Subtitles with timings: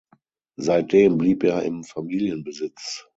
[0.59, 3.03] Seitdem blieb er im Familienbesitz.